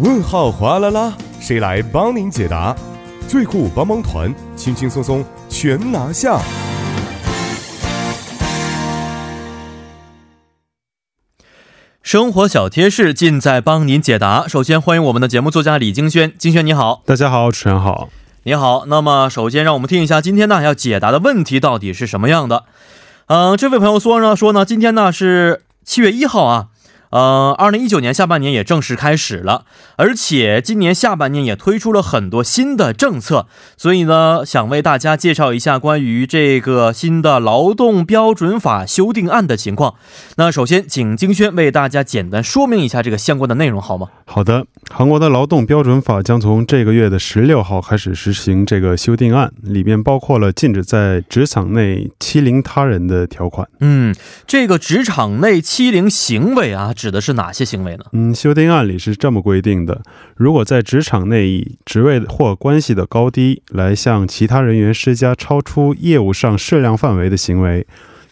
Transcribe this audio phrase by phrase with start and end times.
[0.00, 2.74] 问号哗啦啦，谁来帮您解答？
[3.28, 6.40] 最酷帮帮团，轻轻松松全拿下。
[12.02, 14.48] 生活小贴士尽在帮您解答。
[14.48, 18.08] 首先欢迎我们的节目作家李金轩，金轩你好，大家好，主持人好，
[18.44, 18.86] 你好。
[18.86, 22.64] 那么首先让我们听一下今天呢要解答的问题到底是什么样的。
[23.26, 26.68] 嗯、这位朋友说呢说呢，今天呢是七月一号啊。
[27.12, 33.46] 呃，二零一九年下半年也正式开始了，而且今年下半年也推出了很多新的政策，
[33.76, 39.94] 所以呢，想为大家介绍一下关于这个新的劳动标准法修订案的情况。
[40.36, 44.08] 那首先，请金轩为大家简单说明一下这个相关的内容，好吗？
[44.24, 53.68] 好的，韩国的劳动标准法将从这个月的十六号开始实行这个修订案，里面包括了禁止在职场内欺凌他人的条款。
[53.80, 54.14] 嗯，
[54.46, 58.04] 这个职场内欺凌行为啊，指的是哪些行为呢？
[58.12, 60.02] 嗯，修订案里是这么规定的：
[60.36, 67.84] 如果在职场内以职位或关系的高低来向其他人员施加超出业务上适量范围的行为，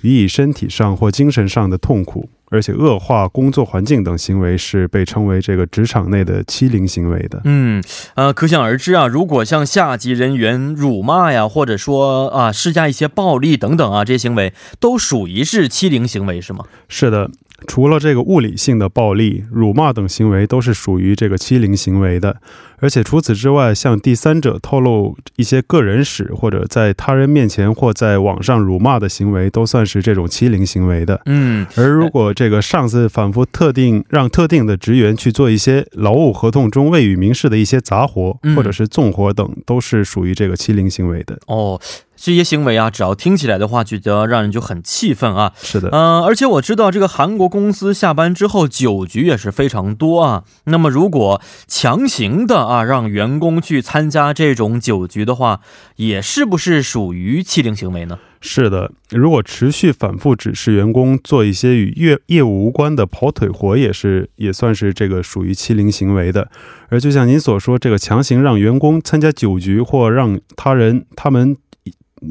[0.03, 7.43] 予以身体上或精神上的痛苦，而且恶化工作环境等行为，是被称为这个职场内的欺凌行为的。
[7.45, 7.83] 嗯，
[8.15, 16.65] 呃，可想而知啊，如果向下级人员辱骂呀，或者说啊施加一些暴力等等啊，这些行为都属于是欺凌行为，是吗？
[16.89, 17.31] 是的，
[17.67, 22.37] 除了这个物理性的暴力、辱骂等行为，都是属于这个欺凌行为的。
[22.83, 31.21] 而且除此之外，向第三者透露一些个人史，或者在他人面前或在网上辱骂的行为，都算是这种欺凌行为的。
[31.27, 41.39] 嗯，而如果这个上司反复特定让特定的职员去做一些劳务合同中未予明示的一些杂活嗯或者是纵火等，都是属于这个欺凌行为的。
[41.49, 41.79] 哦，
[42.23, 45.55] 这些行为啊，只要听起来的话，觉得让人就很气愤啊。
[45.63, 50.45] 是的，嗯、而且我知道这个韩国公司下班之后酒局也是非常多啊。
[50.65, 55.61] 那么如果强行的啊让员工去参加这种酒局的话，
[55.97, 58.19] 也是不是属于欺凌行为呢？
[58.43, 66.51] 是的，如果持续反复指示员工做一些与业业务无关的跑腿活，也是也算是这个属于欺凌行为的。
[66.91, 71.57] 而就像您所说，这个强行让员工参加酒局或让他人他们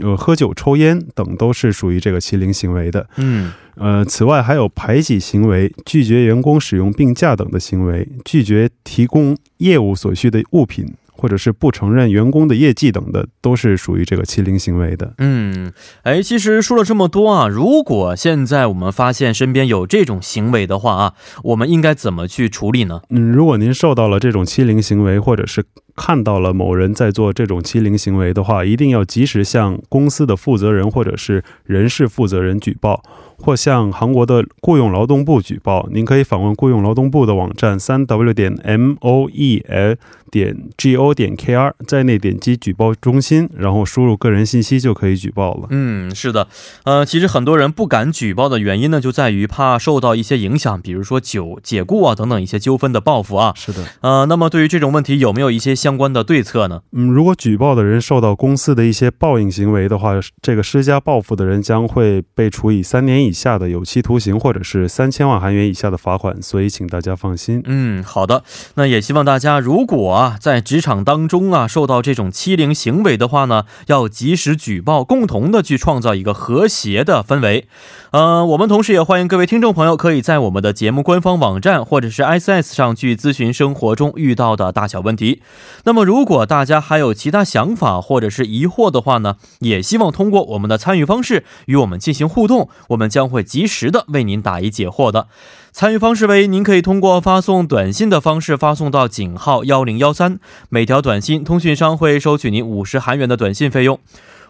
[0.01, 3.07] 呃喝酒抽烟等，都是属于这个欺凌行为的。
[3.17, 10.85] 嗯呃，此外还有排挤行为、拒绝员工使用病假等的行为，拒绝提供业务所需的物品，
[11.19, 15.13] 或者是不承认员工的业绩等的，都是属于这个欺凌行为的。
[15.17, 21.13] 嗯，哎，其实说了这么多啊，如果现在我们发现身边有这种行为的话啊，
[21.43, 23.01] 我们应该怎么去处理呢？
[23.09, 25.65] 嗯，如果您受到了这种欺凌行为，或者是
[25.97, 33.03] 看到了某人在做这种欺凌行为的话，一定要及时向公司的负责人或者是人事负责人举报，
[33.37, 35.89] 或向韩国的雇佣劳动部举报。
[35.91, 39.97] 您可以访问雇佣劳动部的网站三 w 点 m o e l
[40.29, 45.67] 点 g o 点 k r，在内点击举报中心，然后输入个人信息就可以举报了。
[45.69, 46.47] 嗯，是的，
[46.83, 53.53] 呃，其实很多人不敢举报的原因呢，就在于怕受到一些影响，比如说酒解雇啊等等一些纠纷的报复啊。
[53.55, 53.85] 是的。
[54.01, 56.81] 呃，那么对于这种问题，有没有一些相关的对策呢？
[56.91, 66.41] 嗯，如果举报的人受到公司的一些报应行为的话，这个施加报复的人将会被处以三年以下的有期徒刑，或者是三千万韩元以下的罚款。
[66.41, 67.61] 所以，请大家放心。
[67.65, 68.43] 嗯，好的。
[68.75, 77.67] 那也希望大家，如果啊啊在职场当中啊受到这种欺凌行为的话呢，要及时举报，共同的去创造一个和谐的氛围。
[78.11, 85.41] 呃，我们同时也欢迎各位听众朋友可以在我们的节目官方网站或者是 SS 上去咨询生活中遇到的大小问题。
[85.85, 95.27] 那么，如果大家还有其他想法或者是疑惑的话呢，也希望通过我们的参与方式与我们进行互动，我们将会及时的为您答疑解惑的。
[95.71, 100.39] 参与方式为：您可以通过发送短信的方式发送到井号幺零幺幺三，
[100.69, 103.99] 每条短信通讯商会收取您五十韩元的短信费用。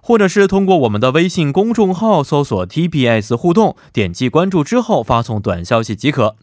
[0.01, 6.37] 或者是通过我们的微信公众号搜索 TBS 互动，点击关注之后发送短消息即可。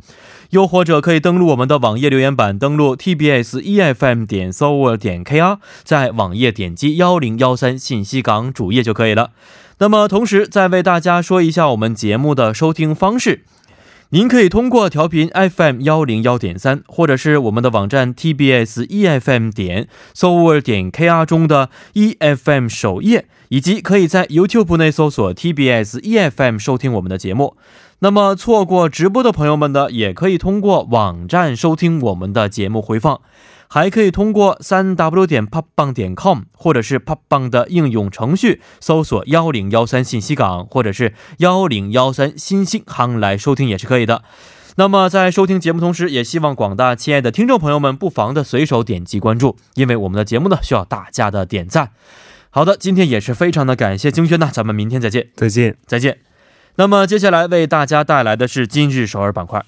[0.51, 9.31] 又或者可以登录我们的网页留言板，登录 tbs efm 点 s o r 点 kr，在网页点击幺零幺三信息港主页就可以了。
[9.79, 13.45] 那么同时再为大家说一下我们节目的收听方式。
[14.11, 24.77] 您可以通过调频 FM 幺零幺点三，或者是我们的网站 TBS EFM 点 s o u r 点 KR 中的 EFM 首页，以及可以在 YouTube
[24.77, 27.57] 内搜索 TBS EFM 收听我们的节目。
[28.01, 33.21] 那么错过直播的朋友们呢，也可以通过网站收听我们的节目回放，
[33.69, 37.23] 还可以通过三 w 点 p o p b a n g 点 com 或者是 p o p
[37.27, 44.23] b a n g 的应用程序搜索幺零幺三信息港或者是幺零幺三新星行来收听也是可以的。
[44.77, 51.93] 那么，在收听节目同时，也希望广大亲爱的听众朋友们不妨的随手点击关注，因为我们的节目呢需要大家的点赞。
[52.51, 56.26] 好的，今天也是非常的感谢精轩呢，咱们明天再见，再见，再见。
[56.79, 59.65] 那么接下来为大家带来的是今日首尔板块。